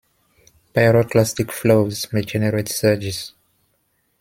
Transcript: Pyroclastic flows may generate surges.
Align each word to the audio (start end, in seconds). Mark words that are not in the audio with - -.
Pyroclastic 0.73 1.51
flows 1.51 2.11
may 2.11 2.23
generate 2.23 2.69
surges. 2.69 3.33